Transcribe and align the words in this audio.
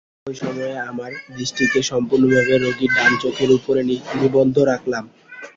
একই 0.19 0.37
সময়ে 0.41 0.73
আমার 0.89 1.11
দৃষ্টিকে 1.35 1.79
সম্পূর্ণভাবে 1.91 2.55
রোগীর 2.57 2.91
ডান 2.97 3.11
চোখের 3.23 3.49
ওপরে 3.57 3.81
নিবদ্ধ 4.13 4.55
রাখলাম। 4.71 5.03